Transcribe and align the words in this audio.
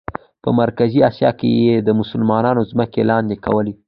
په 0.43 0.49
مرکزي 0.61 0.99
آسیا 1.09 1.31
کې 1.39 1.49
یې 1.63 1.75
د 1.87 1.89
مسلمانانو 2.01 2.67
ځمکې 2.71 3.01
لاندې 3.11 3.35
کولې. 3.45 3.73